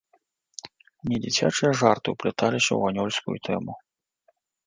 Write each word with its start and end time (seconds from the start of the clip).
Недзіцячыя 1.09 1.69
жарты 1.81 2.07
ўпляталіся 2.15 2.67
і 2.71 2.77
ў 2.79 2.81
анёльскую 2.93 3.37
тэму. 3.49 3.73